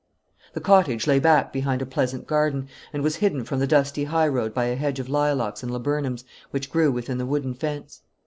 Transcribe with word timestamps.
The 0.53 0.61
cottage 0.61 1.05
lay 1.05 1.19
back 1.19 1.53
behind 1.53 1.79
a 1.79 1.85
pleasant 1.85 2.25
garden, 2.25 2.69
and 2.91 3.03
was 3.03 3.17
hidden 3.17 3.43
from 3.43 3.59
the 3.59 3.67
dusty 3.67 4.05
high 4.05 4.27
road 4.29 4.51
by 4.51 4.65
a 4.65 4.75
hedge 4.75 4.99
of 4.99 5.09
lilacs 5.09 5.61
and 5.61 5.71
laburnums 5.71 6.23
which 6.49 6.71
grew 6.71 6.91
within 6.91 7.19
the 7.19 7.25
wooden 7.27 7.53
fence. 7.53 8.01